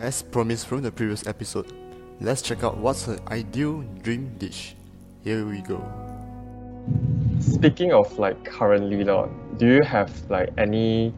[0.00, 1.72] As promised from the previous episode,
[2.20, 4.76] let's check out what's her ideal dream dish.
[5.24, 5.82] Here we go.
[7.40, 11.12] Speaking of like currently, Lord, do you have like any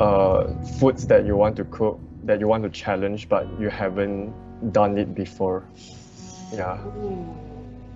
[0.00, 4.32] uh, foods that you want to cook that you want to challenge but you haven't
[4.72, 5.64] done it before?
[6.52, 6.78] Yeah.
[6.84, 7.34] Ooh,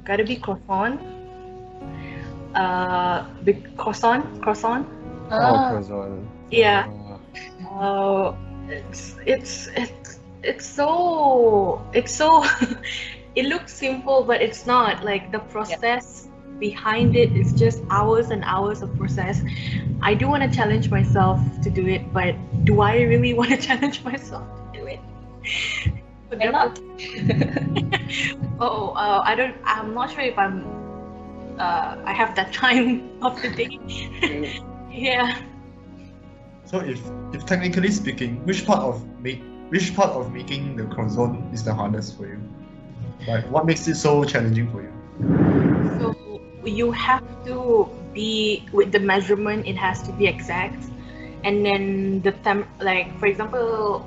[0.08, 1.00] gotta be croissant.
[2.54, 4.86] Uh, the croissant, croissant.
[5.30, 6.24] Oh, Ah, croissant.
[6.50, 6.88] Yeah.
[7.62, 7.78] Ah.
[7.80, 8.36] Uh,
[8.68, 12.44] it's it's it's it's so it's so.
[13.36, 15.04] it looks simple, but it's not.
[15.04, 16.28] Like the process
[16.58, 19.42] behind it is just hours and hours of process.
[20.02, 23.56] I do want to challenge myself to do it, but do I really want to
[23.58, 25.00] challenge myself to do it?
[26.28, 26.80] But why that not?
[28.60, 29.54] Oh, uh, I don't.
[29.64, 30.66] I'm not sure if I'm.
[31.58, 33.78] Uh, I have that time of the day.
[34.90, 35.40] yeah.
[36.64, 37.00] So if
[37.32, 41.72] if technically speaking, which part of make which part of making the croissant is the
[41.72, 42.40] hardest for you?
[43.26, 44.92] Like what makes it so challenging for you?
[46.00, 49.66] So you have to be with the measurement.
[49.66, 50.82] It has to be exact,
[51.44, 52.66] and then the temp.
[52.80, 54.04] Like for example,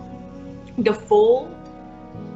[0.77, 1.49] the fold,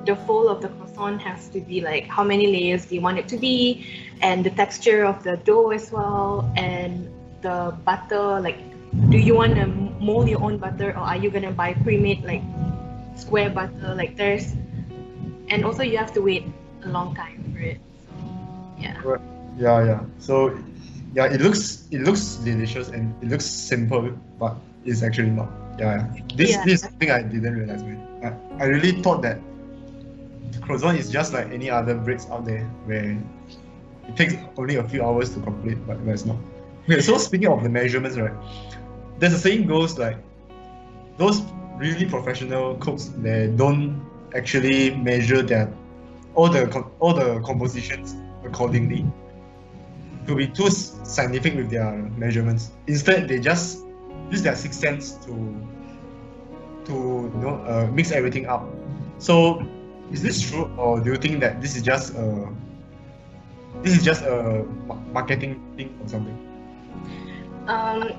[0.05, 3.17] the fold of the croissant has to be like how many layers do you want
[3.17, 3.85] it to be,
[4.21, 7.09] and the texture of the dough as well, and
[7.41, 8.39] the butter.
[8.39, 8.59] Like,
[9.09, 9.65] do you want to
[9.99, 12.43] mold your own butter, or are you gonna buy pre-made like
[13.15, 13.95] square butter?
[13.95, 14.53] Like there's,
[15.49, 16.45] and also you have to wait
[16.83, 17.79] a long time for it.
[18.07, 18.21] So,
[18.77, 19.17] yeah.
[19.57, 19.99] Yeah, yeah.
[20.19, 20.57] So
[21.15, 25.49] yeah, it looks it looks delicious and it looks simple, but it's actually not.
[25.79, 26.21] Yeah, yeah.
[26.35, 26.63] This Yeah.
[26.65, 27.83] this thing I didn't realize.
[27.83, 27.97] Man.
[28.23, 29.39] I, I really thought that
[30.61, 33.17] croissant is just like any other breads out there where
[34.07, 36.37] it takes only a few hours to complete, but but it's not.
[36.83, 38.33] Okay, so speaking of the measurements, right?
[39.19, 40.17] There's a saying goes like
[41.17, 41.41] those
[41.77, 45.73] really professional cooks they don't actually measure their
[46.35, 46.63] all the
[46.99, 49.05] all the compositions accordingly
[50.27, 52.71] to be too scientific with their measurements.
[52.87, 53.85] Instead, they just
[54.31, 55.33] use their sixth sense to
[56.85, 56.93] to
[57.33, 58.67] you know uh, mix everything up.
[59.17, 59.65] So,
[60.11, 62.47] is this true, or do you think that this is just a
[63.81, 64.65] this is just a
[65.11, 66.37] marketing thing or something?
[67.67, 68.11] Um,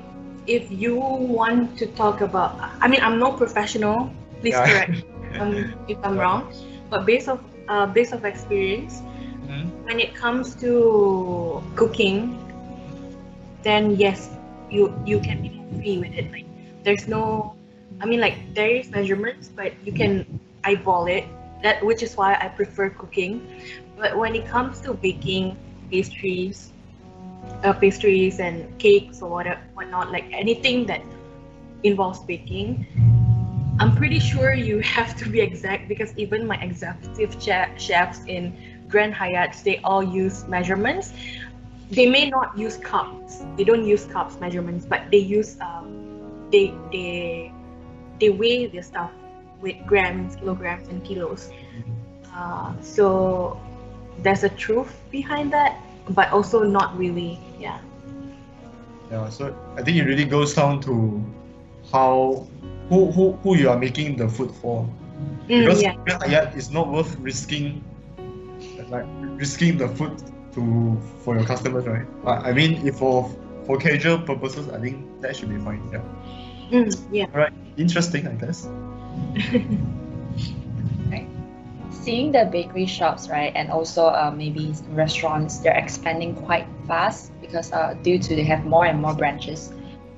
[0.47, 4.11] if you want to talk about, I mean, I'm no professional.
[4.41, 4.67] Please Yeah.
[4.67, 5.05] correct
[5.39, 6.51] um, if I'm wrong.
[6.91, 9.03] But based of uh, based of experience,
[9.45, 9.71] Mhm.
[9.85, 12.39] when it comes to cooking,
[13.63, 14.31] then yes,
[14.71, 16.31] you you can be free with it.
[16.33, 16.47] Like
[16.85, 17.55] there's no,
[18.01, 21.25] I mean, like there is measurements, but you can eyeball it.
[21.63, 23.47] That which is why I prefer cooking.
[23.97, 25.57] But when it comes to baking
[25.91, 26.73] pastries,
[27.65, 31.03] uh, pastries and cakes or whatever, whatnot, like anything that
[31.83, 32.87] involves baking,
[33.79, 38.57] I'm pretty sure you have to be exact because even my executive che- chefs in
[38.89, 41.13] Grand Hyatt, they all use measurements.
[41.91, 43.45] They may not use cups.
[43.57, 47.53] They don't use cups measurements, but they use um, they they
[48.21, 49.11] they weigh their stuff
[49.61, 51.51] with grams, kilograms, and kilos.
[52.35, 53.59] Uh, so
[54.23, 55.81] there's a truth behind that,
[56.11, 57.39] but also not really.
[57.59, 57.79] Yeah.
[59.11, 61.23] Yeah, so I think it really goes down to
[61.93, 62.47] how
[62.89, 64.89] who who, who you are making the food for.
[65.49, 66.53] Mm, Because yeah.
[66.55, 67.85] it's not worth risking
[68.91, 69.07] like
[69.39, 70.23] risking the food
[70.55, 72.07] to for your customers, right?
[72.23, 73.31] But I mean if for
[73.65, 75.83] for casual purposes I think that should be fine.
[75.93, 76.03] Yeah.
[76.71, 77.27] Mm, yeah.
[77.33, 77.53] Alright.
[77.77, 78.69] Interesting I guess.
[82.07, 87.73] seeing the bakery shops, right, and also uh, maybe restaurants, they're expanding quite fast because
[87.73, 89.73] uh, due to they have more and more branches.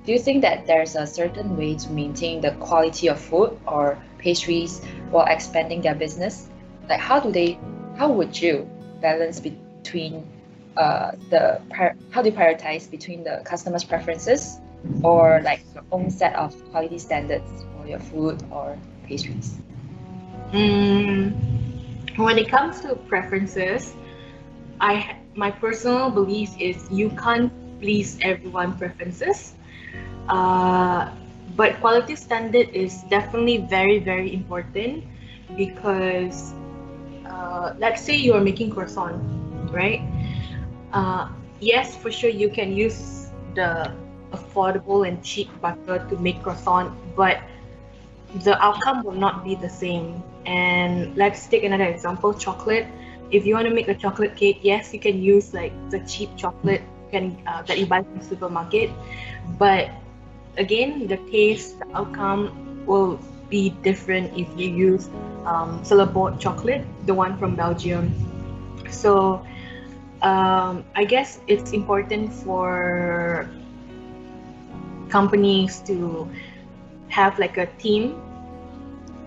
[0.04, 3.96] Do you think that there's a certain way to maintain the quality of food or
[4.18, 6.50] pastries while expanding their business?
[6.90, 7.58] Like, how do they,
[7.96, 8.68] how would you
[9.00, 10.28] balance between
[10.76, 11.60] uh, the,
[12.10, 14.60] how do you prioritize between the customer's preferences
[15.02, 18.78] or like your own set of quality standards for your food or
[20.52, 21.32] Mm,
[22.16, 23.94] when it comes to preferences,
[24.80, 29.54] I my personal belief is you can't please everyone preferences.
[30.28, 31.10] Uh,
[31.56, 35.04] but quality standard is definitely very very important
[35.56, 36.54] because
[37.26, 39.20] uh, let's say you are making croissant,
[39.72, 40.02] right?
[40.92, 41.28] Uh,
[41.60, 43.92] yes, for sure you can use the
[44.32, 47.40] affordable and cheap butter to make croissant, but
[48.34, 50.22] the outcome will not be the same.
[50.46, 52.86] And let's take another example chocolate.
[53.30, 56.30] if you want to make a chocolate cake, yes, you can use like the cheap
[56.36, 56.80] chocolate
[57.10, 58.90] can uh, that you buy from the supermarket,
[59.58, 59.90] but
[60.56, 65.08] again, the taste, the outcome will be different if you use
[65.44, 65.82] um,
[66.38, 68.12] chocolate, the one from Belgium.
[68.90, 69.44] So
[70.22, 73.48] um, I guess it's important for
[75.08, 76.28] companies to
[77.08, 78.20] have like a team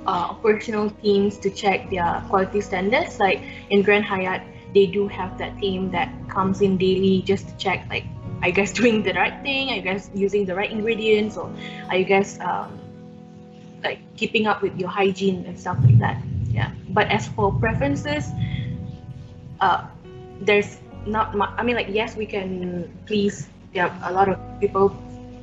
[0.08, 3.20] uh, operational teams to check their quality standards.
[3.20, 4.42] Like in Grand Hyatt,
[4.74, 8.06] they do have that team that comes in daily just to check, like,
[8.42, 9.70] are you guys doing the right thing?
[9.70, 11.38] Are you guys using the right ingredients?
[11.38, 11.54] Or
[11.90, 12.80] are you guys um,
[13.84, 16.22] like keeping up with your hygiene and stuff like that?
[16.50, 16.72] Yeah.
[16.90, 18.28] But as for preferences,
[19.60, 19.88] uh,
[20.42, 21.52] there's not much.
[21.58, 23.48] I mean, like, yes, we can please.
[23.74, 24.90] Are a lot of people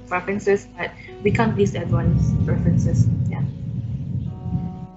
[0.09, 0.91] preferences, but
[1.23, 3.07] we can't please everyone's preferences.
[3.29, 3.43] Yeah.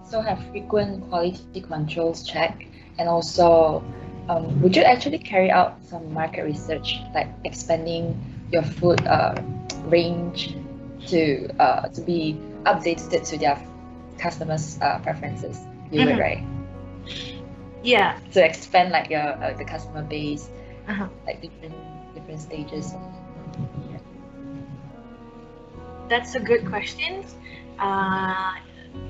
[0.04, 2.66] So have frequent quality controls check,
[3.00, 3.84] and also,
[4.30, 8.16] um, would you actually carry out some market research, like expanding
[8.52, 9.36] your food uh,
[9.86, 10.56] range
[11.08, 13.58] to uh, to be updated to their
[14.18, 15.60] customers' uh, preferences?
[15.92, 16.06] You Mhm.
[16.06, 16.44] would right
[17.84, 18.20] Yeah.
[18.34, 20.50] to expand like your uh, the customer base,
[20.88, 21.08] Uh-huh.
[21.26, 21.76] like different
[22.16, 22.94] different stages.
[26.12, 27.24] That's a good question.
[27.80, 28.52] Uh,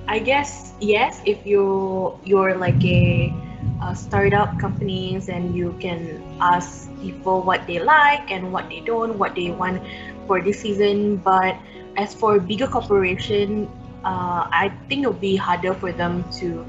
[0.05, 1.17] I guess yes.
[1.25, 3.33] If you you're like a,
[3.81, 9.17] a startup companies and you can ask people what they like and what they don't,
[9.17, 9.81] what they want
[10.29, 11.17] for this season.
[11.17, 11.57] But
[11.97, 13.65] as for bigger corporation,
[14.05, 16.61] uh, I think it'll be harder for them to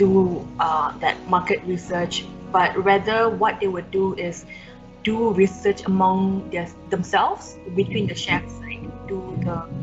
[0.00, 2.24] do uh, that market research.
[2.48, 4.48] But rather, what they would do is
[5.04, 9.73] do research among their, themselves between the chefs, like do the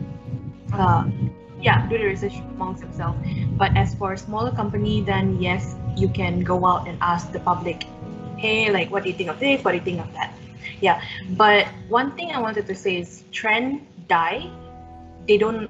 [0.73, 1.06] uh,
[1.62, 3.18] yeah, do the research amongst themselves.
[3.57, 7.39] But as for a smaller company, then yes, you can go out and ask the
[7.39, 7.83] public,
[8.38, 9.63] hey, like, what do you think of this?
[9.63, 10.33] What do you think of that?
[10.81, 11.01] Yeah.
[11.38, 14.50] But one thing I wanted to say is trend die.
[15.27, 15.69] They don't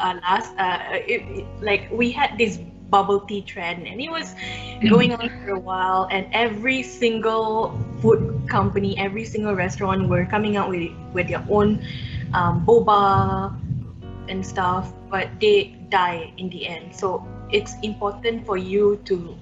[0.00, 0.52] uh, last.
[0.58, 2.58] Uh, it, it- like we had this
[2.90, 4.34] bubble tea trend, and it was
[4.88, 6.08] going on for a while.
[6.10, 11.80] And every single food company, every single restaurant were coming out with with their own
[12.34, 13.52] um, boba
[14.28, 16.94] and stuff, but they die in the end.
[16.94, 19.36] So it's important for you to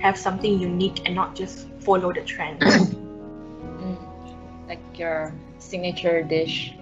[0.00, 2.60] have something unique and not just follow the trend.
[3.76, 4.00] Mm.
[4.68, 6.72] Like your signature dish.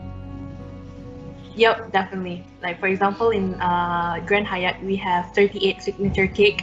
[1.57, 2.47] Yep, definitely.
[2.63, 6.63] Like for example, in uh, Grand Hyatt, we have 38 signature cake.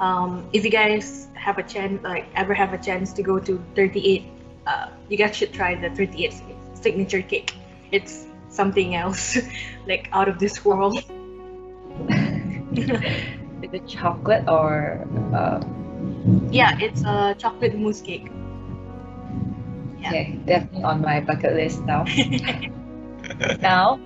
[0.00, 3.62] Um, if you guys have a chance, like ever have a chance to go to
[3.74, 4.24] 38,
[4.66, 6.32] uh, you guys should try the 38
[6.74, 7.54] signature cake.
[7.90, 9.38] It's something else,
[9.86, 10.98] like out of this world.
[12.78, 15.04] Is it chocolate or
[15.34, 15.60] uh,
[16.50, 18.30] yeah, it's a chocolate mousse cake.
[19.98, 20.08] Yeah.
[20.08, 22.04] okay, definitely on my bucket list now.
[23.60, 23.96] now,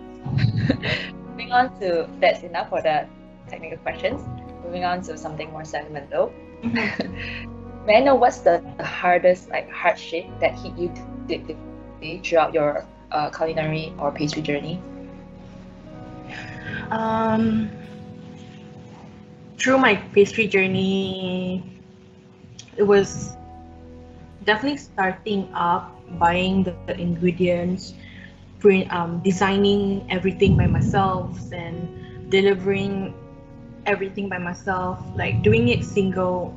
[1.29, 3.06] moving on to that's enough for the
[3.49, 4.23] technical questions.
[4.65, 6.33] Moving on to something more sentimental.
[6.62, 10.93] May I know what's the, hardest like hardship that hit you
[11.27, 11.56] deeply
[12.25, 14.81] throughout your uh, culinary or pastry journey?
[16.91, 17.70] Um,
[19.59, 21.62] through my pastry journey,
[22.76, 23.37] it was
[24.44, 27.94] definitely starting up, buying the, the ingredients,
[28.58, 33.15] pre- um, designing everything by myself, and delivering
[33.86, 36.55] everything by myself, like doing it single,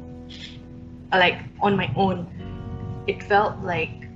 [1.11, 2.27] like on my own.
[3.07, 4.09] It felt like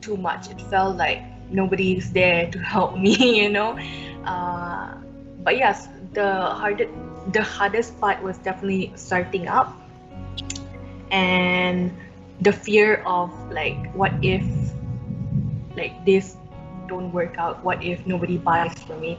[0.00, 0.50] too much.
[0.50, 3.76] It felt like nobody's there to help me, you know.
[4.24, 4.94] Uh,
[5.42, 6.90] but yes, the hardest
[7.32, 9.76] the hardest part was definitely starting up.
[11.10, 11.92] And
[12.40, 14.44] the fear of like what if
[15.76, 16.36] like this
[16.88, 17.62] don't work out?
[17.64, 19.18] What if nobody buys for me?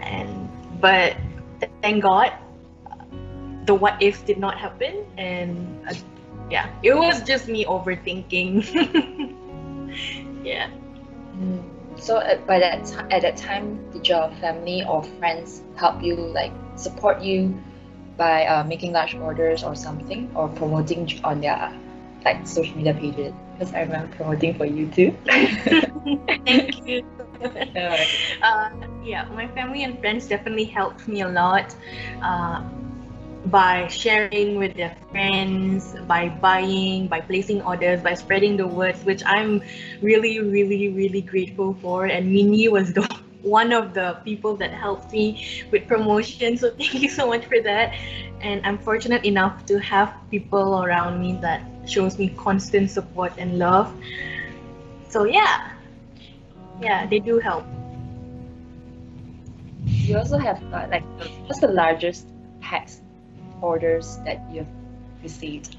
[0.00, 0.48] And
[0.80, 1.16] but
[1.82, 2.32] thank god
[3.66, 5.04] the what ifs did not happen.
[5.16, 5.94] And uh,
[6.50, 8.64] yeah it was just me overthinking.
[10.44, 10.70] Yeah
[11.38, 11.62] Mm.
[11.98, 16.52] So at, by that at that time, did your family or friends help you like
[16.76, 17.54] support you
[18.16, 21.72] by uh, making large orders or something or promoting on their
[22.24, 23.32] like social media pages?
[23.58, 25.16] Because I remember promoting for you too.
[26.46, 27.02] thank you
[27.74, 28.06] Yeah.
[28.42, 28.70] uh,
[29.04, 31.74] yeah, my family and friends definitely helped me a lot
[32.22, 32.60] uh,
[33.46, 39.22] by sharing with their friends, by buying, by placing orders, by spreading the words, which
[39.24, 39.62] I'm
[40.02, 42.06] really, really, really grateful for.
[42.06, 43.06] And Minnie was the
[43.42, 46.56] one of the people that helped me with promotion.
[46.56, 47.94] So thank you so much for that.
[48.40, 53.58] And I'm fortunate enough to have people around me that shows me constant support and
[53.58, 53.94] love.
[55.08, 55.72] So yeah,
[56.82, 57.64] yeah, they do help.
[59.86, 61.04] You also have uh, like
[61.46, 62.26] what's the largest
[62.60, 63.00] packs
[63.62, 64.66] orders that you've
[65.22, 65.76] received?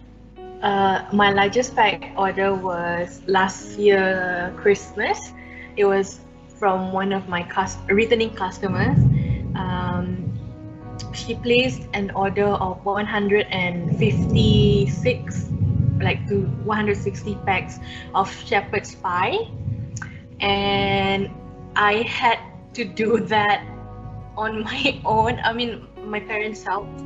[0.62, 5.32] Uh, my largest pack order was last year Christmas.
[5.78, 6.20] It was
[6.60, 9.00] from one of my cust- returning customers.
[9.56, 10.26] Um,
[11.14, 15.50] she placed an order of 156,
[16.02, 17.80] like to 160 packs
[18.14, 19.38] of shepherd's pie,
[20.40, 21.30] and
[21.76, 22.40] I had
[22.74, 23.64] to do that
[24.38, 25.40] on my own.
[25.44, 27.00] I mean, my parents helped,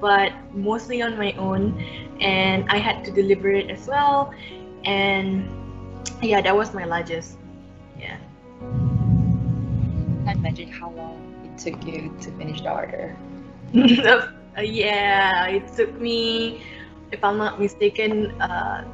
[0.00, 1.78] but mostly on my own,
[2.20, 4.32] and I had to deliver it as well.
[4.84, 5.48] And
[6.22, 7.38] yeah, that was my largest.
[7.98, 8.18] Yeah.
[10.22, 13.16] I can't imagine how long it took you to finish the order.
[14.58, 16.62] Yeah, it took me,
[17.12, 18.84] if I'm not mistaken, uh,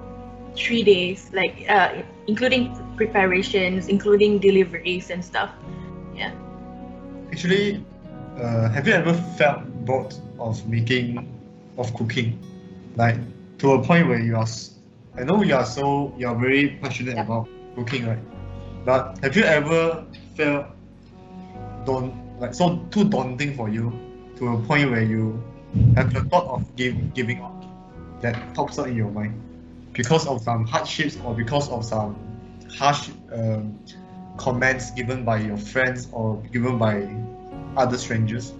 [0.54, 5.50] three days, like uh, including preparations, including deliveries and stuff.
[6.14, 6.32] Yeah.
[7.32, 7.84] Actually,
[8.36, 11.28] uh, have you ever felt bored of making,
[11.78, 12.38] of cooking,
[12.96, 13.16] like
[13.58, 14.46] to a point where you are?
[15.16, 17.22] i know you are so you are very passionate Yeah.
[17.22, 18.22] about cooking, right?
[18.84, 20.66] But have you ever felt
[21.84, 23.92] don't like so too daunting for you
[24.36, 25.42] to a point where you
[25.96, 27.64] have the thought of give, giving up
[28.20, 29.40] that pops up in your mind
[29.92, 32.16] because of some hardships or because of some
[32.76, 33.78] harsh um,
[34.36, 37.06] comments given by your friends or given by
[37.76, 38.52] other strangers.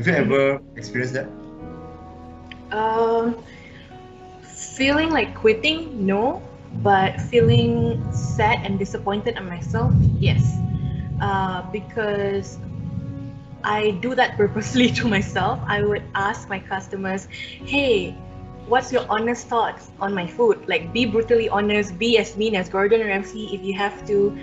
[0.00, 1.28] Have you ever experienced that?
[2.72, 3.44] Um,
[4.40, 6.40] feeling like quitting, no,
[6.82, 10.56] but feeling sad and disappointed at myself, yes.
[11.20, 12.56] Uh, because
[13.62, 15.60] I do that purposely to myself.
[15.66, 18.12] I would ask my customers, hey,
[18.66, 20.66] what's your honest thoughts on my food?
[20.66, 24.34] Like, be brutally honest, be as mean as Gordon Ramsay if you have to,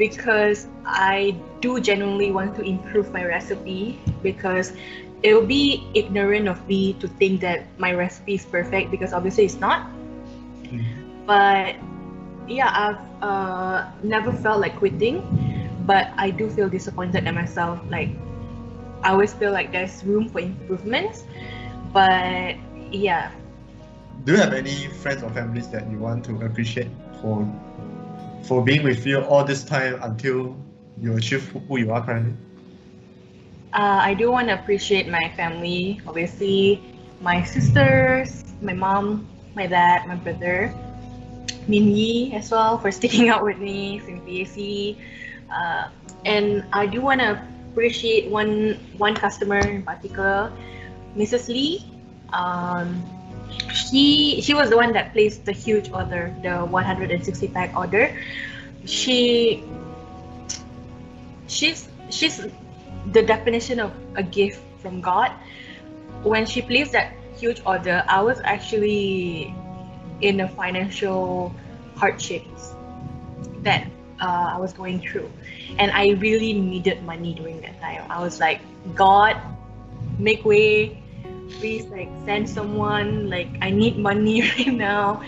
[0.00, 4.72] because I do genuinely want to improve my recipe because
[5.22, 9.44] it would be ignorant of me to think that my recipe is perfect because obviously
[9.44, 9.84] it's not.
[10.64, 10.88] Mm.
[11.28, 11.76] But
[12.48, 15.20] yeah, I've uh, never felt like quitting,
[15.84, 17.78] but I do feel disappointed at myself.
[17.92, 18.08] Like
[19.04, 21.24] I always feel like there's room for improvements,
[21.92, 22.56] but
[22.90, 23.30] yeah,
[24.24, 26.88] Do you have any friends or families that you want to appreciate
[27.20, 27.44] for
[28.42, 30.56] for being with you all this time until
[31.00, 32.34] you achieve who- you are currently?
[33.72, 36.82] uh, I do want to appreciate my family, obviously,
[37.20, 40.74] my sisters, my mom, my dad, my brother,
[41.68, 44.96] Min Yi as well for sticking out with me since PAC.
[45.52, 45.88] Uh,
[46.24, 50.50] and I do want to appreciate one one customer in particular,
[51.16, 51.48] Mrs.
[51.48, 51.84] Lee.
[52.32, 53.02] Um,
[53.74, 58.14] she she was the one that placed the huge order, the 160 pack order.
[58.84, 59.64] She
[61.46, 62.46] she's she's
[63.12, 65.32] the definition of a gift from God.
[66.22, 69.54] When she placed that huge order, I was actually
[70.20, 71.54] in a financial
[71.96, 72.74] hardships
[73.62, 73.86] that
[74.20, 75.30] uh, I was going through,
[75.78, 78.04] and I really needed money during that time.
[78.10, 78.60] I was like,
[78.94, 79.36] God,
[80.18, 80.99] make way,
[81.58, 83.30] please like send someone.
[83.30, 85.20] Like I need money right now,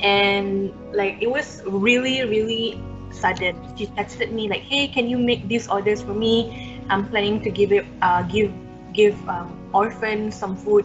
[0.00, 3.56] and like it was really really sudden.
[3.76, 6.80] She texted me like, "Hey, can you make these orders for me?
[6.90, 8.52] I'm planning to give it, uh, give,
[8.92, 10.84] give um, orphans some food."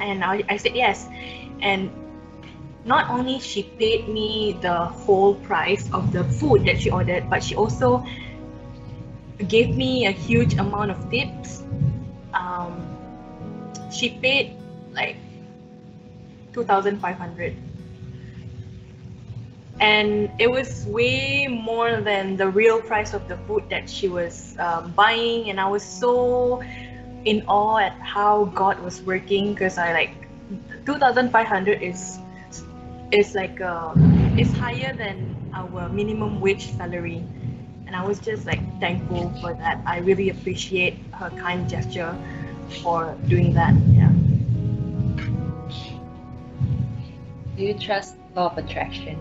[0.00, 1.06] And I, I said yes,
[1.62, 1.90] and
[2.84, 7.42] not only she paid me the whole price of the food that she ordered, but
[7.42, 8.04] she also
[9.48, 11.62] gave me a huge amount of tips.
[12.34, 12.93] Um,
[13.94, 14.56] she paid
[14.92, 15.16] like
[16.52, 17.56] two thousand five hundred.
[19.80, 24.56] And it was way more than the real price of the food that she was
[24.58, 25.50] um, buying.
[25.50, 26.60] And i was so
[27.24, 30.12] in awe at how god was working because i like
[30.86, 32.20] 2500 is
[33.10, 33.94] is like uh,
[34.36, 37.24] is higher than our minimum wage salary.
[37.86, 39.80] And i was just like thankful for that.
[39.86, 42.16] I really appreciate her kind gesture
[42.82, 44.10] for doing that yeah
[47.56, 49.18] Do you trust law of attraction?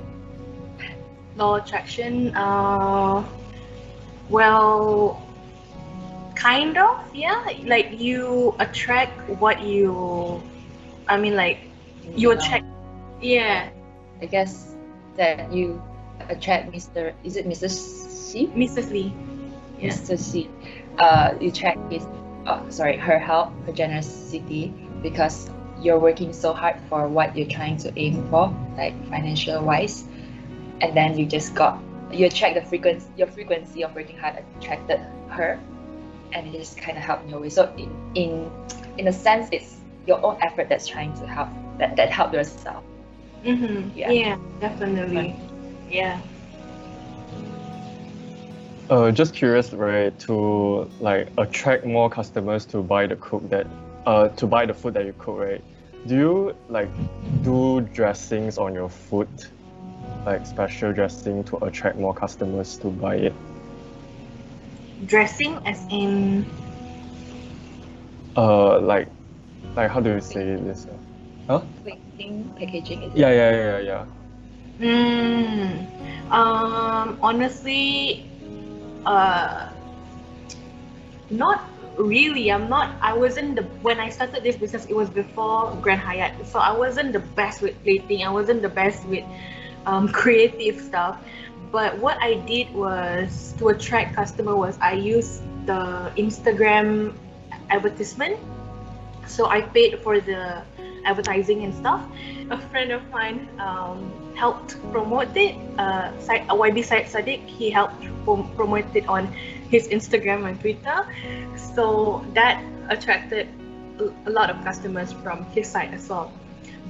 [1.35, 3.23] law of attraction uh
[4.29, 5.21] well
[6.35, 10.41] kind of yeah like you attract what you
[11.07, 11.59] i mean like
[12.15, 12.65] you attract
[13.21, 13.69] yeah
[14.21, 14.75] I guess
[15.17, 15.81] that you
[16.29, 17.13] attract Mr.
[17.23, 17.69] Is it Mr.
[17.69, 18.47] C?
[18.55, 19.11] mrs lee
[19.79, 19.89] Yeah.
[19.91, 20.17] Mr.
[20.17, 20.49] C,
[20.97, 22.05] uh, you check his,
[22.45, 27.77] oh, sorry, her help, her generosity, because you're working so hard for what you're trying
[27.77, 30.05] to aim for, like financial wise,
[30.81, 31.79] and then you just got
[32.11, 35.59] you check the frequency, your frequency of working hard attracted her,
[36.31, 37.49] and it just kind of helped in your way.
[37.49, 38.51] So in in
[38.97, 42.83] in a sense, it's your own effort that's trying to help that that help yourself.
[43.43, 43.97] Mm-hmm.
[43.97, 44.11] Yeah.
[44.11, 44.37] Yeah.
[44.59, 45.35] definitely.
[45.89, 46.21] Yeah.
[48.89, 50.17] Uh, just curious, right?
[50.19, 53.65] To like attract more customers to buy the cook that,
[54.05, 55.63] uh, to buy the food that you cook, right?
[56.05, 56.89] Do you like
[57.43, 59.29] do dressings on your food,
[60.25, 63.33] like special dressing to attract more customers to buy it?
[65.05, 66.45] Dressing as in
[68.35, 69.07] Uh, like,
[69.75, 70.87] like how do you say this?
[71.83, 73.17] Plating, packaging, is it?
[73.17, 74.05] Yeah, yeah, yeah, yeah.
[74.79, 78.25] Mm, um, honestly,
[79.05, 79.69] uh,
[81.29, 81.63] not
[81.97, 82.51] really.
[82.51, 82.95] I'm not.
[83.01, 84.85] I wasn't the when I started this business.
[84.85, 88.23] It was before Grand Hyatt, so I wasn't the best with plating.
[88.23, 89.23] I wasn't the best with
[89.85, 91.17] um, creative stuff.
[91.71, 97.17] But what I did was to attract customer was I used the Instagram
[97.69, 98.37] advertisement.
[99.25, 100.61] So I paid for the
[101.05, 102.05] advertising and stuff.
[102.51, 105.55] A friend of mine um, helped promote it.
[105.77, 109.27] Uh, uh, YB Syed Saddiq, he helped prom- promote it on
[109.69, 111.05] his Instagram and Twitter.
[111.55, 113.47] So that attracted
[113.99, 116.31] a- a lot of customers from his side as well.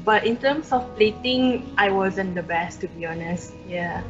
[0.03, 3.53] But in terms of plating, I wasn't the best to be honest.
[3.67, 4.01] Yeah.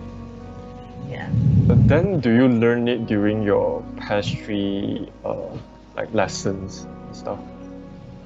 [1.10, 1.30] Yeah.
[1.68, 5.54] But then, do you learn it during your pastry, uh,
[5.96, 7.40] like lessons and stuff?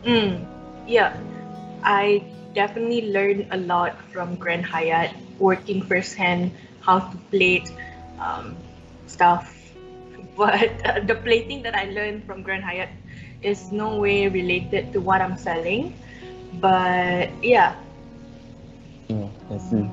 [0.06, 0.46] Mm,
[0.88, 1.18] yeah,
[1.84, 7.72] I definitely learned a lot from Grand Hyatt, working firsthand how to plate
[8.20, 8.56] um,
[9.08, 9.54] stuff.
[10.38, 12.90] But uh, the plating that I learned from Grand Hyatt
[13.42, 15.94] is no way related to what I'm selling.
[16.60, 17.76] But yeah,
[19.10, 19.90] Mm, I see.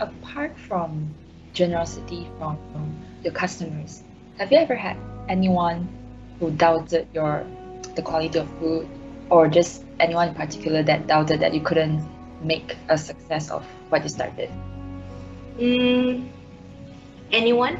[0.00, 1.14] apart from
[1.52, 4.02] generosity from, from your customers,
[4.38, 4.96] have you ever had
[5.28, 5.88] anyone
[6.38, 7.46] who doubted your
[7.94, 8.88] the quality of food,
[9.30, 12.02] or just anyone in particular that doubted that you couldn't
[12.42, 14.50] make a success of what you started?
[15.58, 16.26] mm,
[17.30, 17.78] anyone?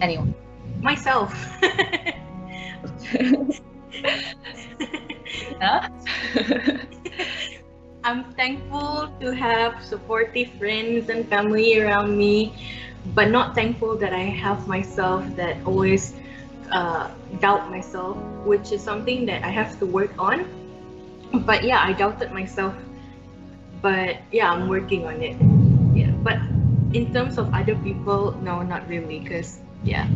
[0.00, 0.34] Anyone?
[0.80, 1.34] Myself.
[5.60, 5.88] Huh?
[8.04, 12.54] I'm thankful to have supportive friends and family around me,
[13.14, 16.14] but not thankful that I have myself that always
[16.70, 17.10] uh,
[17.40, 20.46] doubt myself, which is something that I have to work on.
[21.32, 22.74] But yeah, I doubted myself,
[23.82, 25.36] but yeah, I'm working on it.
[25.96, 26.38] Yeah, but
[26.92, 30.08] in terms of other people, no, not really, because yeah,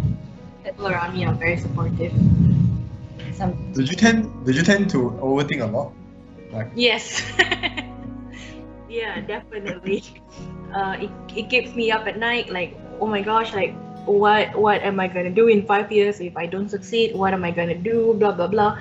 [0.64, 2.12] people around me are very supportive.
[3.34, 5.92] Some Did you tend did you tend to overthink a lot?
[6.52, 7.22] Like Yes.
[8.88, 10.04] yeah, definitely.
[10.70, 12.48] Uh, it, it keeps me up at night.
[12.48, 13.74] Like, oh my gosh, like
[14.06, 17.14] what what am I gonna do in five years if I don't succeed?
[17.14, 18.14] What am I gonna do?
[18.14, 18.78] Blah blah blah.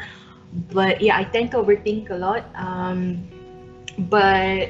[0.54, 2.46] But yeah, I tend to overthink a lot.
[2.56, 3.28] Um,
[3.98, 4.70] but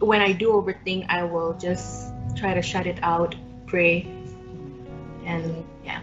[0.00, 3.34] when I do overthink, I will just try to shut it out,
[3.66, 4.06] pray,
[5.24, 6.02] and yeah.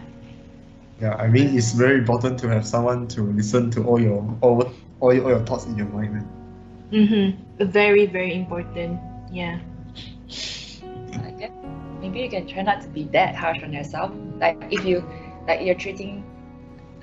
[1.00, 4.72] yeah, I mean it's very important to have someone to listen to all your all
[5.00, 6.14] all your, all your thoughts in your mind.
[6.14, 6.28] Man.
[6.92, 7.64] Mm-hmm.
[7.70, 9.00] Very very important.
[9.30, 9.60] Yeah.
[11.14, 11.52] I guess
[12.00, 14.12] maybe you can try not to be that harsh on yourself.
[14.38, 15.04] Like if you
[15.46, 16.24] like you're treating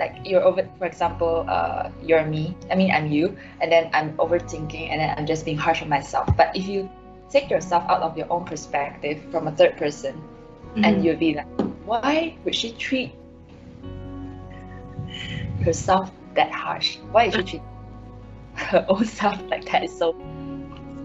[0.02, 2.58] like you're over for example, uh you're me.
[2.72, 5.90] I mean I'm you and then I'm overthinking and then I'm just being harsh on
[5.90, 6.28] myself.
[6.36, 6.90] But if you
[7.30, 10.18] take yourself out of your own perspective from a third person
[10.76, 10.86] Mhm.
[10.86, 11.48] and you'll be like,
[11.86, 13.14] why would she treat
[15.64, 16.98] herself that harsh?
[17.12, 17.64] Why did she treat
[18.56, 19.90] her own self like that?
[19.90, 20.16] So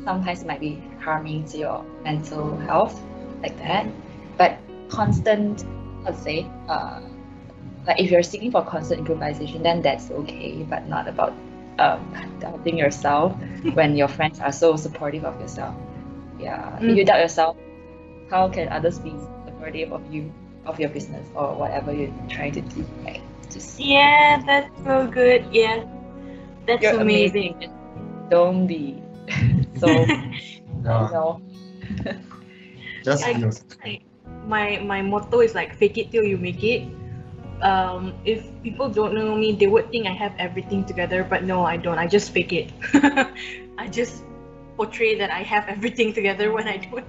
[0.05, 3.01] sometimes it might be harming to your mental health
[3.43, 3.87] like that.
[4.37, 5.65] But constant,
[6.05, 7.01] let's say, uh,
[7.87, 11.33] like if you're seeking for constant improvisation, then that's okay, but not about
[11.79, 12.01] um,
[12.41, 13.33] doubting yourself
[13.75, 15.75] when your friends are so supportive of yourself.
[16.39, 17.57] Yeah, if you doubt yourself,
[18.31, 19.15] how can others be
[19.47, 20.33] supportive of you,
[20.67, 22.85] of your business, or whatever you're trying to do?
[23.05, 23.23] Right?
[23.51, 25.47] Just Yeah, that's so good.
[25.53, 25.85] Yeah,
[26.67, 27.55] that's you're amazing.
[27.57, 27.73] amazing.
[28.31, 29.01] Don't be
[29.79, 30.07] so
[30.85, 31.41] Yeah, no.
[33.05, 33.79] just I- be yourself.
[33.85, 34.03] Like,
[34.47, 36.87] my my motto is like fake it till you make it.
[37.63, 41.65] Um, if people don't know me, they would think I have everything together, but no,
[41.65, 41.99] I don't.
[41.99, 42.73] I just fake it.
[43.79, 44.25] I just
[44.77, 47.07] portray that I have everything together when I don't.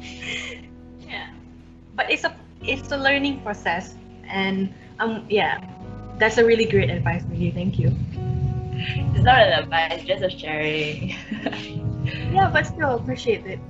[1.08, 1.28] yeah,
[1.96, 3.94] but it's a it's a learning process,
[4.28, 5.58] and um, yeah,
[6.18, 7.50] that's a really great advice, really.
[7.50, 7.96] Thank you.
[9.14, 11.14] It's not an advice, just a sharing.
[12.30, 13.60] Yeah, but still appreciate it.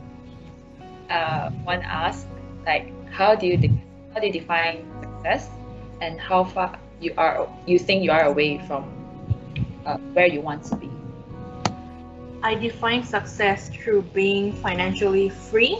[1.10, 2.28] uh, one asked,
[2.66, 3.74] like, how do you de-
[4.14, 5.48] how do you define success,
[6.00, 8.84] and how far you are you think you are away from
[9.86, 10.90] uh, where you want to be?
[12.42, 15.78] I define success through being financially free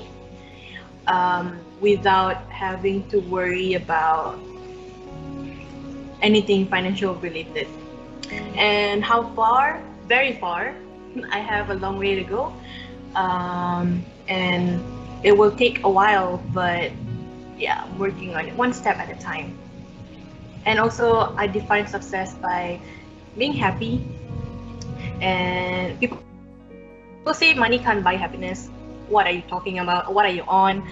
[1.07, 4.39] um, without having to worry about
[6.23, 7.67] anything financial related.
[8.55, 9.83] And how far?
[10.07, 10.75] Very far.
[11.31, 12.53] I have a long way to go.
[13.15, 14.83] Um, and
[15.25, 16.93] it will take a while, but
[17.59, 19.59] yeah, I'm working on it one step at a time.
[20.67, 22.81] And also, I define success by
[23.37, 24.05] being happy.
[25.21, 26.21] And people
[27.33, 28.69] say money can't buy happiness.
[29.09, 30.13] What are you talking about?
[30.13, 30.83] What are you on?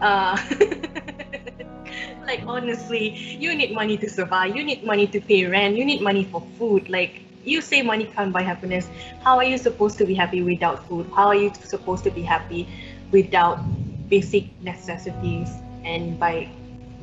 [0.00, 0.36] Uh,
[2.26, 4.56] like honestly, you need money to survive.
[4.56, 5.76] You need money to pay rent.
[5.76, 6.88] You need money for food.
[6.88, 8.88] Like you say money can't buy happiness.
[9.22, 11.10] How are you supposed to be happy without food?
[11.14, 12.68] How are you supposed to be happy
[13.10, 13.60] without
[14.08, 15.50] basic necessities?
[15.84, 16.48] And by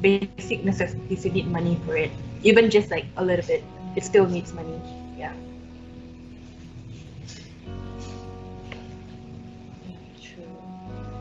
[0.02, 2.12] basic necessities, you need money for it.
[2.44, 3.64] Even just like a little bit,
[3.96, 4.80] it still needs money.
[5.18, 5.34] Yeah.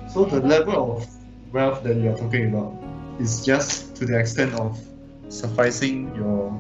[0.09, 1.07] So the level of
[1.53, 2.73] wealth that you are talking about
[3.21, 4.79] is just to the extent of
[5.29, 6.53] sufficing your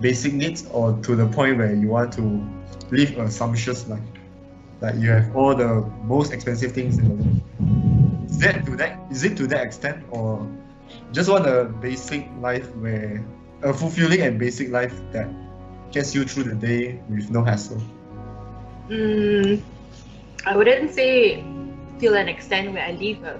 [0.00, 2.44] basic needs or to the point where you want to
[2.90, 4.00] live a sumptuous life.
[4.80, 8.30] Like you have all the most expensive things in the world.
[8.30, 10.46] Is that to that is it to that extent or
[11.12, 13.24] just want a basic life where
[13.62, 15.28] a fulfilling and basic life that
[15.92, 17.80] gets you through the day with no hassle?
[18.88, 19.60] Mm,
[20.46, 21.44] I wouldn't say
[22.00, 23.38] till an extent where I live a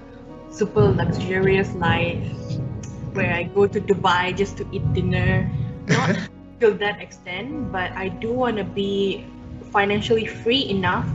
[0.53, 2.23] super luxurious life,
[3.17, 5.49] where I go to Dubai just to eat dinner.
[5.89, 6.15] Not
[6.61, 9.25] till that extent, but I do want to be
[9.73, 11.09] financially free enough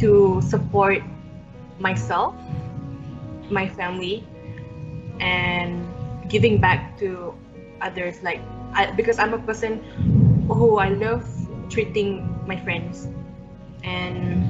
[0.00, 1.04] to support
[1.78, 2.34] myself,
[3.52, 4.26] my family,
[5.20, 5.86] and
[6.28, 7.34] giving back to
[7.80, 8.22] others.
[8.22, 8.40] Like,
[8.72, 9.80] I, because I'm a person
[10.48, 11.24] who I love
[11.70, 13.08] treating my friends
[13.82, 14.42] and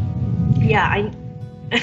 [0.63, 1.13] yeah i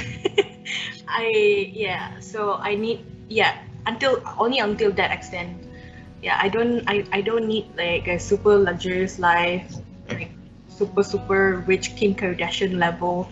[1.07, 1.27] i
[1.73, 5.57] yeah so i need yeah until only until that extent
[6.21, 9.75] yeah i don't i, I don't need like a super luxurious life
[10.09, 10.31] like
[10.67, 13.29] super super rich kim kardashian level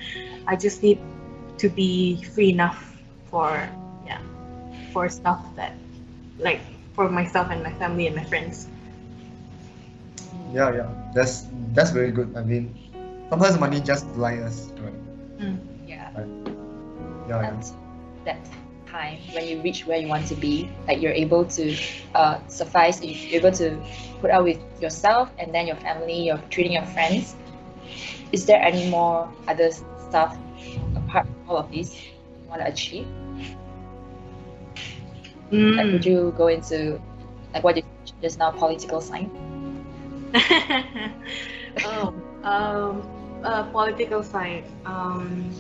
[0.47, 0.99] i just need
[1.57, 2.97] to be free enough
[3.29, 3.69] for
[4.91, 5.73] for stuff that
[6.39, 6.62] like
[6.93, 8.67] for myself and my family and my friends
[10.54, 10.89] Yeah, yeah.
[11.13, 12.36] That's that's very good.
[12.36, 12.75] I mean,
[13.30, 14.93] sometimes money just blind us, right?
[15.88, 16.12] Yeah.
[16.12, 16.21] Yeah,
[17.27, 17.47] yeah.
[17.47, 17.63] And
[18.25, 18.39] that
[18.88, 21.75] time when you reach where you want to be, like you're able to
[22.15, 23.80] uh, suffice, you're able to
[24.19, 27.36] put out with yourself and then your family, you're treating your friends.
[28.32, 30.38] Is there any more other stuff
[30.95, 33.08] apart from all of these you want to achieve?
[35.75, 35.91] Like, Mm.
[35.91, 36.99] would you go into
[37.53, 37.83] like what you
[38.21, 39.31] just now, political science?
[41.83, 43.03] oh, um,
[43.43, 44.67] uh, political science.
[44.85, 45.51] Um,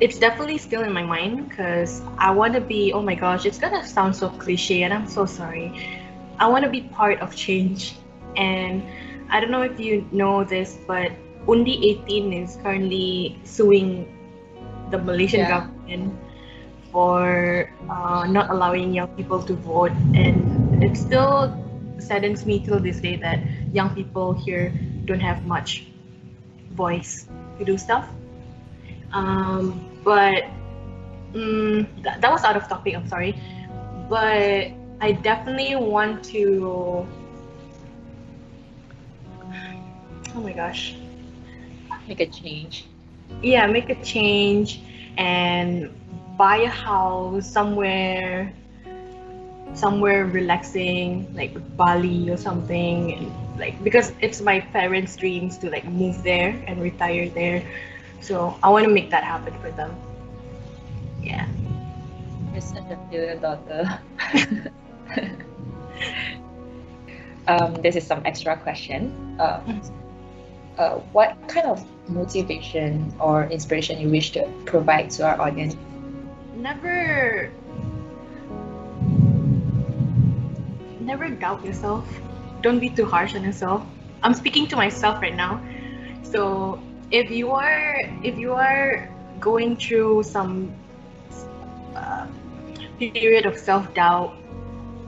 [0.00, 2.92] it's definitely still in my mind because I want to be.
[2.92, 5.72] Oh my gosh, it's gonna sound so cliche, and I'm so sorry.
[6.38, 7.94] I want to be part of change,
[8.36, 8.82] and
[9.30, 11.12] I don't know if you know this, but
[11.48, 14.06] Undi 18 is currently suing
[14.90, 15.46] the Malaysian Yeah.
[15.46, 16.14] government
[16.94, 21.50] for uh, not allowing young people to vote, and it still
[21.98, 23.40] saddens me till this day that
[23.74, 24.72] young people here
[25.06, 25.86] don't have much
[26.72, 27.26] voice
[27.58, 28.08] to do stuff.
[29.12, 30.44] Um, but
[31.34, 32.94] mm, th- that was out of topic.
[32.94, 33.34] I'm sorry,
[34.08, 34.70] but
[35.02, 37.06] I definitely want to.
[40.34, 40.96] Oh my gosh.
[42.08, 42.86] Make a change.
[43.42, 44.80] yeah make a change
[45.16, 45.90] and
[46.36, 48.52] buy a house somewhere
[49.74, 55.84] somewhere relaxing like bali or something and like because it's my parents dreams to like
[55.86, 57.62] move there and retire there
[58.20, 59.94] so i want to make that happen for them
[61.22, 61.46] yeah
[62.52, 63.98] You're such a brilliant daughter.
[67.48, 69.36] um, this is some extra question.
[69.40, 69.60] Uh,
[70.78, 75.76] uh, what kind of motivation or inspiration you wish to provide to our audience?
[76.64, 77.52] Never.
[81.00, 82.08] Never doubt yourself.
[82.62, 83.84] Don't be too harsh on yourself.
[84.22, 85.60] I'm speaking to myself right now.
[86.22, 90.72] So if you are if you are going through some
[91.94, 92.26] uh,
[92.98, 94.32] period of self doubt,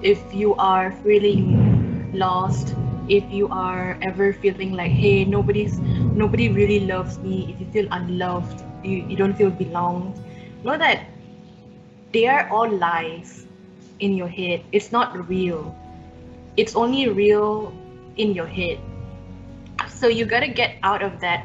[0.03, 2.77] if you are feeling lost,
[3.09, 7.89] if you are ever feeling like, hey, nobody's nobody really loves me, if you feel
[7.93, 10.21] unloved, you, you don't feel belonged,
[10.63, 11.16] know that
[12.17, 13.45] they are all lies
[14.01, 14.65] in your head.
[14.73, 15.77] It's not real.
[16.57, 17.77] It's only real
[18.17, 18.81] in your head.
[19.91, 21.45] So you gotta get out of that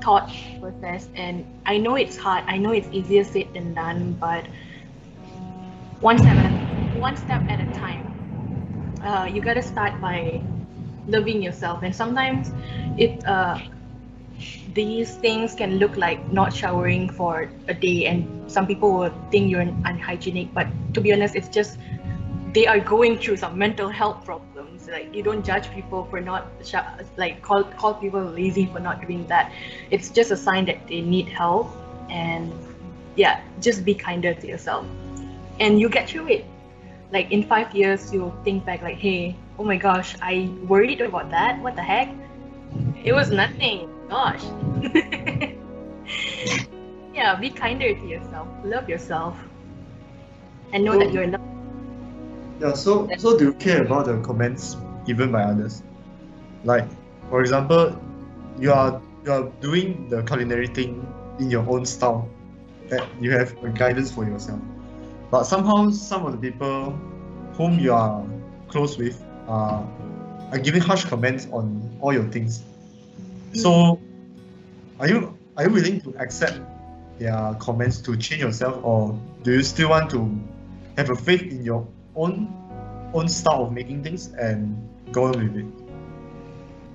[0.00, 2.44] thought process and I know it's hard.
[2.46, 4.46] I know it's easier said than done, but
[6.00, 8.08] one step at a, one step at a time.
[9.04, 10.40] Uh, you gotta start by
[11.06, 12.50] loving yourself, and sometimes
[12.96, 13.58] it uh,
[14.78, 19.50] these things can look like not showering for a day, and some people will think
[19.50, 20.54] you're unhygienic.
[20.54, 21.78] But to be honest, it's just
[22.54, 24.86] they are going through some mental health problems.
[24.86, 26.46] Like you don't judge people for not
[27.16, 29.50] like call call people lazy for not doing that.
[29.90, 31.74] It's just a sign that they need help,
[32.08, 32.54] and
[33.16, 34.86] yeah, just be kinder to yourself,
[35.58, 36.44] and you get through it.
[37.10, 41.30] Like in five years, you'll think back like, hey, oh my gosh, I worried about
[41.30, 41.60] that.
[41.62, 42.14] What the heck?
[43.02, 43.97] It was nothing.
[44.08, 44.42] Gosh.
[47.14, 48.48] yeah, be kinder to yourself.
[48.64, 49.36] Love yourself,
[50.72, 51.44] and know that you're loved.
[52.60, 55.82] Yeah, so so do you care about the comments given by others?
[56.64, 56.88] Like,
[57.28, 58.00] for example,
[58.58, 61.06] you are you are doing the culinary thing
[61.38, 62.28] in your own style,
[62.88, 64.60] that you have a guidance for yourself.
[65.30, 66.92] But somehow some of the people
[67.54, 68.24] whom you are
[68.68, 69.86] close with are
[70.50, 72.64] are giving harsh comments on all your things.
[73.58, 73.98] So
[75.00, 76.60] are you are you willing to accept
[77.18, 80.30] their comments to change yourself or do you still want to
[80.96, 82.54] have a faith in your own
[83.14, 84.76] own style of making things and
[85.12, 85.66] go on with it.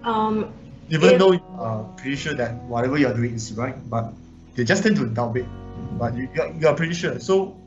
[0.07, 0.53] Um,
[0.89, 4.13] Even If- though you are pretty sure that whatever you are doing is right, but
[4.55, 5.47] they just tend to doubt it.
[5.97, 7.19] But you, you, are, you are pretty sure.
[7.19, 7.57] So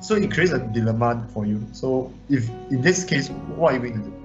[0.00, 1.64] so it creates a dilemma for you.
[1.72, 4.19] So if in this case, what are you going to do?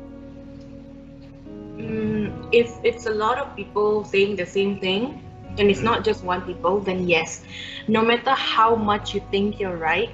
[1.86, 5.22] Mm, if it's a lot of people saying the same thing
[5.58, 7.44] and it's not just one people then yes.
[7.88, 10.10] No matter how much you think you're right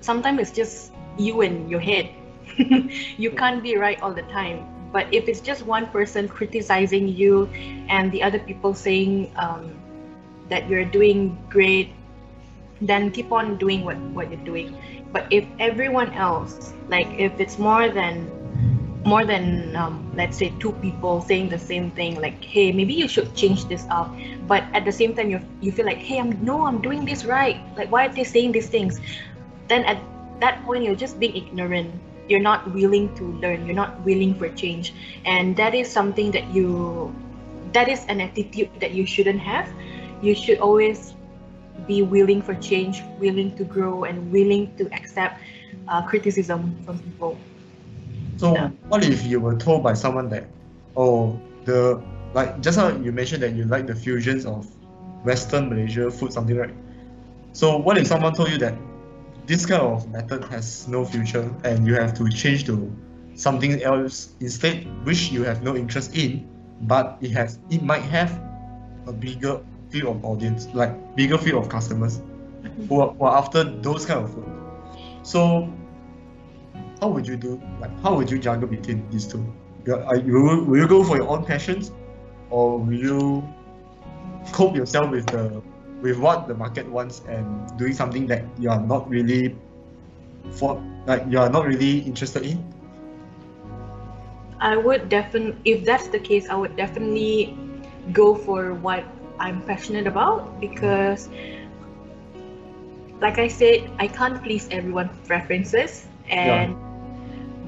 [0.00, 2.10] sometimes it's just you and your head.
[3.18, 4.66] You can't be right all the time.
[4.92, 7.46] But if it's just one person criticizing you
[7.88, 9.74] and the other people saying um,
[10.48, 11.90] that you're doing great
[12.80, 14.76] then keep on doing what, what you're doing.
[15.12, 18.30] But if everyone else like if it's more than
[19.04, 23.06] more than um, let's say two people saying the same thing like hey maybe you
[23.08, 24.10] should change this up.
[24.46, 27.24] But at the same time you you feel like hey I'm no I'm doing this
[27.24, 27.60] right.
[27.76, 29.00] Like why are they saying these things?
[29.68, 30.00] Then at
[30.40, 31.92] that point you're just being ignorant.
[32.28, 33.66] You're not willing to learn.
[33.66, 34.94] You're not willing for change.
[35.26, 37.14] And that is something that you
[37.72, 39.68] that is an attitude that you shouldn't have.
[40.22, 41.12] You should always
[41.86, 45.40] be willing for change willing to grow and willing to accept
[45.88, 47.36] uh, criticism from people
[48.36, 48.70] So Yeah.
[48.88, 50.46] what if you were told by someone that,
[50.96, 52.02] oh, the
[52.34, 54.66] like just now you mentioned that you like the fusions of
[55.24, 56.74] Western Malaysia food, something right?
[57.52, 58.74] So what if someone told you that
[59.46, 62.90] this kind of method has no future and you have to change to
[63.34, 66.48] something else instead, which you have no interest in,
[66.82, 68.30] but it has it might have
[69.06, 72.86] a bigger field of audience, like bigger field of customers mm-hmm.
[72.86, 74.48] who are, who are after those kind of food.
[75.22, 75.72] So
[77.00, 79.44] how would you do like how would you juggle between these two?
[79.86, 81.92] You- will you go for your own passions?
[82.50, 83.44] Or will you
[84.52, 85.62] cope yourself with the
[86.00, 87.44] with what the market wants and
[87.78, 89.56] doing something that you are not really
[90.52, 92.62] for like you are not really interested in?
[94.60, 97.56] I would definitely, if that's the case, I would definitely
[98.12, 99.04] go for what
[99.38, 101.28] I'm passionate about because,
[103.20, 106.76] like I said, I can't please everyone's preferences, and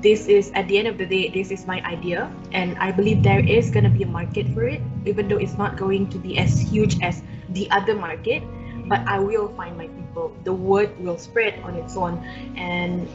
[0.03, 3.23] this is at the end of the day, this is my idea, and I believe
[3.23, 6.39] there is gonna be a market for it, even though it's not going to be
[6.39, 8.43] as huge as the other market.
[8.87, 10.31] But I will find my people.
[10.45, 12.23] The word will spread on its own,
[12.55, 13.09] and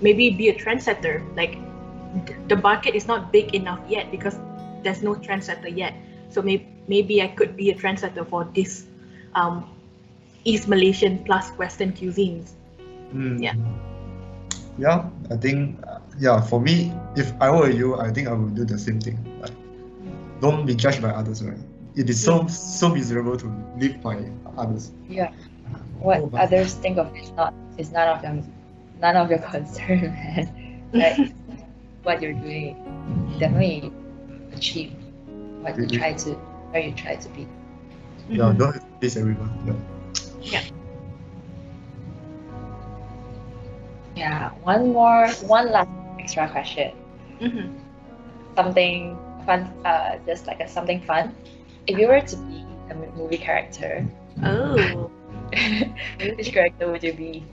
[0.00, 1.24] maybe be a trendsetter.
[1.34, 1.58] Like
[2.46, 4.38] the market is not big enough yet because
[4.82, 5.94] there's no trendsetter yet.
[6.30, 8.86] So maybe maybe I could be a trendsetter for this
[9.34, 9.66] um,
[10.44, 12.54] East Malaysian plus Western cuisines.
[13.10, 13.42] Mm.
[13.42, 13.54] Yeah.
[14.80, 16.40] Yeah, I think uh, yeah.
[16.40, 19.18] For me, if I were you, I think I would do the same thing.
[19.40, 19.52] Like,
[20.40, 21.58] don't be judged by others, right?
[21.96, 24.16] It is so so miserable to live by
[24.56, 24.92] others.
[25.08, 25.32] Yeah.
[26.00, 28.42] What Oh, others think of is not is none of them
[29.00, 30.48] none of your concern, man.
[30.92, 31.20] Like
[32.02, 32.76] what you're doing,
[33.38, 33.92] definitely
[34.52, 34.92] achieve
[35.60, 36.30] what you try to
[36.72, 37.46] where you try to be.
[38.28, 39.52] Yeah, don't please everyone.
[39.66, 39.76] Yeah.
[40.40, 40.62] Yeah,
[44.62, 46.92] one more, one last extra question.
[47.40, 47.72] Mhm.
[48.56, 51.32] Something fun, uh, just like a something fun.
[51.86, 54.04] If you were to be a movie character,
[54.44, 55.10] Oh,
[56.36, 57.44] which character would you be?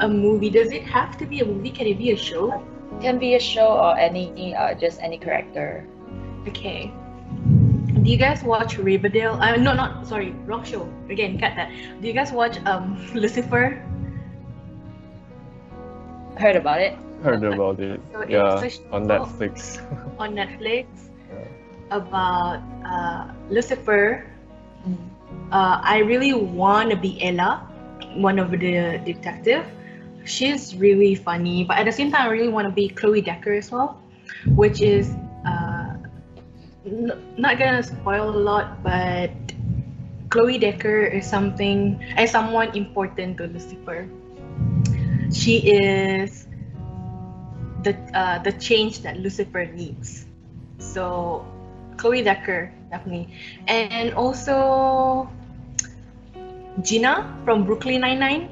[0.00, 0.48] a movie.
[0.50, 1.70] Does it have to be a movie?
[1.70, 2.62] Can it be a show?
[3.00, 5.84] Can be a show or any, uh, just any character.
[6.48, 6.90] Okay.
[8.02, 9.36] Do you guys watch Riverdale?
[9.40, 10.88] Uh, no, not sorry, wrong show.
[11.10, 11.70] Again, cut that.
[12.00, 13.78] Do you guys watch um Lucifer?
[16.42, 16.98] Heard about it?
[17.22, 18.00] Heard about it.
[18.12, 19.78] So it's Yeah, a on Netflix.
[20.18, 20.86] on Netflix
[21.90, 24.26] about uh, Lucifer.
[24.86, 24.96] Mm.
[25.52, 27.66] Uh, I really want to be Ella,
[28.14, 29.64] one of the detective.
[30.24, 33.52] She's really funny, but at the same time, I really want to be Chloe Decker
[33.54, 34.00] as well,
[34.56, 35.10] which is
[35.46, 35.94] uh,
[36.86, 39.30] n- not gonna spoil a lot, but
[40.30, 44.08] Chloe Decker is something is someone important to Lucifer.
[45.32, 46.46] She is
[47.82, 50.26] the uh, the change that Lucifer needs.
[50.78, 51.44] So
[51.96, 53.28] Chloe Decker definitely,
[53.66, 55.28] and also
[56.82, 58.48] Gina from Brooklyn Nine Nine.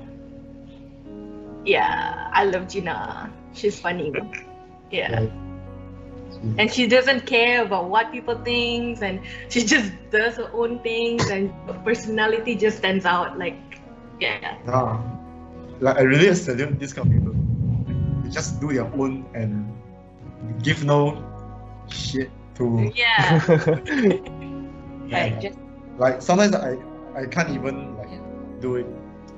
[1.65, 3.31] Yeah, I love Gina.
[3.55, 4.13] She's funny.
[4.91, 5.27] Yeah,
[6.59, 11.29] and she doesn't care about what people think, and she just does her own things,
[11.31, 13.39] and her personality just stands out.
[13.39, 13.59] Like,
[14.21, 15.01] yeah, Ah,
[15.81, 17.35] like I really salute this kind of people.
[18.23, 19.67] They just do their own and
[20.63, 21.19] give no
[21.89, 22.93] shit to.
[22.97, 23.41] yeah,
[25.09, 25.59] Like just
[25.99, 26.77] Like sometimes I
[27.17, 28.13] I can't even like
[28.61, 28.87] do it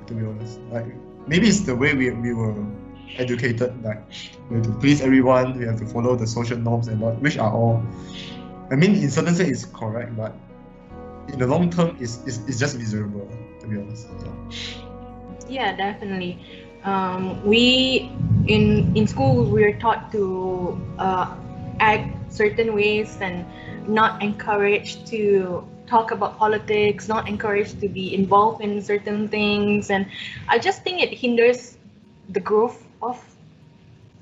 [0.07, 0.59] to be honest.
[0.71, 0.85] Like
[1.27, 2.55] maybe it's the way we we were
[3.17, 3.71] educated.
[3.83, 4.03] Like
[4.49, 5.57] we have to please everyone.
[5.57, 7.83] We have to follow the social norms and what, which are all.
[8.71, 10.33] I mean, in certain sense, it's correct, but
[11.27, 13.29] in the long term, it's, it's, it's just miserable.
[13.61, 14.07] To be honest.
[14.23, 14.92] Yeah.
[15.53, 16.39] Yeah, definitely.
[16.83, 18.11] Um, we
[18.47, 21.35] in in school we are taught to uh,
[21.79, 23.45] act certain ways and
[23.87, 30.05] not encouraged to talk about politics, not encouraged to be involved in certain things, and
[30.49, 31.77] I just think it hinders
[32.29, 33.19] the growth of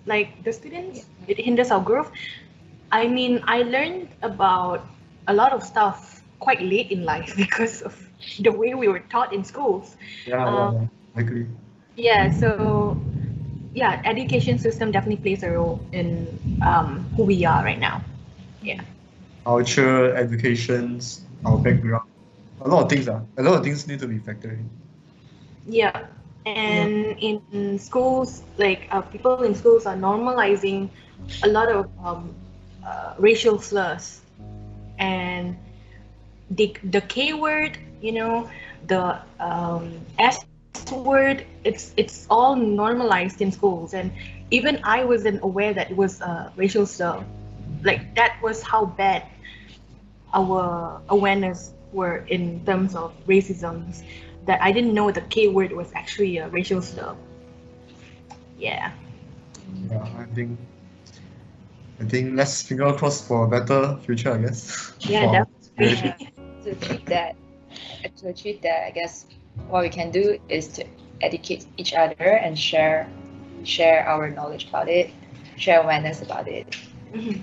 [0.05, 1.05] like the students.
[1.27, 2.11] It hinders our growth.
[2.91, 4.85] I mean, I learned about
[5.27, 7.95] a lot of stuff quite late in life because of
[8.39, 9.95] the way we were taught in schools.
[10.25, 10.87] Yeah, Um, yeah, yeah.
[10.87, 11.47] I agree.
[11.95, 12.97] Yeah, so
[13.74, 16.28] yeah, education system definitely plays a role in
[16.62, 18.02] um, who we are right now.
[18.62, 18.82] Yeah.
[19.45, 22.04] Culture, educations, our background.
[22.62, 23.26] A lot of things are.
[23.38, 24.69] A lot of things need to be factored in.
[25.67, 26.08] Yeah,
[26.45, 30.89] and in schools, like uh, people in schools are normalizing
[31.43, 32.34] a lot of um,
[32.86, 34.21] uh, racial slurs,
[34.97, 35.56] and
[36.52, 38.50] the the K word, you know,
[38.88, 40.45] the um, S
[40.91, 41.45] word.
[41.63, 44.12] It's it's all normalized in schools, and
[44.51, 47.23] even I wasn't aware that it was a racial slur.
[47.84, 49.23] Like that was how bad
[50.34, 53.95] our awareness were in terms of racism
[54.45, 57.15] that I didn't know the K word was actually a racial slur.
[58.57, 58.91] Yeah.
[59.89, 60.60] Yeah, I think.
[61.99, 64.91] I think let's finger crossed for a better future, I guess.
[65.01, 65.45] Yeah,
[65.77, 66.27] For- definitely.
[66.63, 67.36] to achieve that,
[68.17, 69.25] to achieve that, I guess
[69.67, 70.85] what we can do is to
[71.21, 73.07] educate each other and share
[73.63, 75.11] share our knowledge about it,
[75.57, 76.75] share awareness about it.
[77.13, 77.41] Mhm.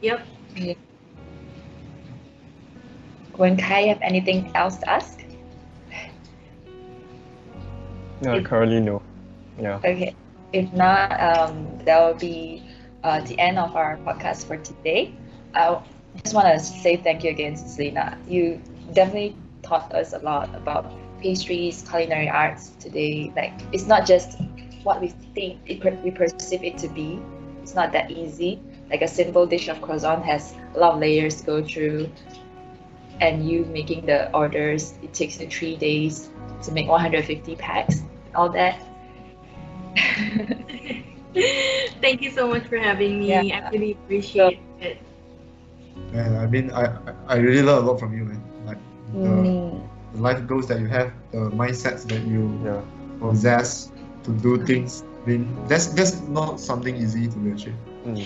[0.00, 0.20] Yep.
[3.36, 5.24] When Kai have anything else to ask?
[8.22, 9.02] Yeah, currently no.
[9.60, 9.80] Yeah.
[9.84, 10.14] Okay.
[10.52, 12.62] If not, um, that will be
[13.04, 15.14] uh, the end of our podcast for today.
[15.54, 15.80] I
[16.22, 18.18] just want to say thank you again, to Selena.
[18.26, 18.60] You
[18.92, 23.32] definitely taught us a lot about pastries, culinary arts today.
[23.36, 24.38] Like, it's not just
[24.82, 27.20] what we think it, we perceive it to be.
[27.62, 28.60] It's not that easy.
[28.90, 32.08] Like a simple dish of croissant has a lot of layers to go through.
[33.20, 36.30] And you making the orders, it takes you three days
[36.62, 38.02] to make 150 packs
[38.34, 38.80] all that.
[42.00, 43.28] Thank you so much for having me.
[43.28, 43.60] Yeah.
[43.66, 44.98] I really appreciate it.
[46.12, 48.42] Man, I mean, I, I- I really learned a lot from you, man.
[48.64, 48.78] Like
[49.12, 49.87] the, Mm.
[50.14, 52.80] The life goals that you have, the mindsets that you Yeah.
[53.20, 53.92] possess
[54.24, 55.02] to do things.
[55.24, 57.76] I mean, that's that's not something easy to achieve.
[58.06, 58.24] Mm.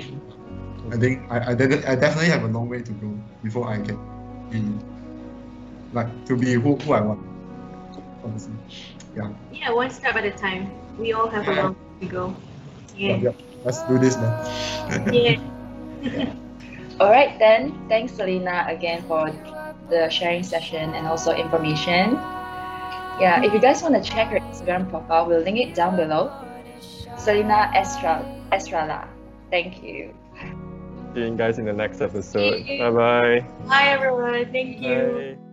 [0.92, 3.08] I think I, I, de- I definitely have a long way to go
[3.42, 3.96] before I can
[4.50, 4.60] be
[5.92, 7.20] like to be who, who I want.
[8.24, 8.54] Honestly.
[9.52, 10.70] Yeah, one step at a time.
[10.98, 12.36] We all have a long way to go.
[12.96, 13.32] Yep, Yeah.
[13.64, 14.32] Let's do this, man.
[15.12, 15.36] Yeah.
[17.00, 17.72] All right, then.
[17.88, 19.28] Thanks, Selena, again for
[19.92, 22.16] the sharing session and also information.
[23.20, 26.32] Yeah, if you guys want to check her Instagram profile, we'll link it down below.
[27.18, 29.06] Selena Estra Estrada.
[29.50, 30.14] Thank you.
[31.14, 32.66] See you guys in the next episode.
[32.66, 33.46] Bye bye.
[33.68, 34.50] Bye everyone.
[34.50, 35.36] Thank you.
[35.36, 35.51] Bye.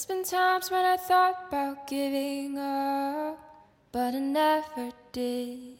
[0.00, 3.38] There's been times when I thought about giving up,
[3.92, 5.79] but I never did.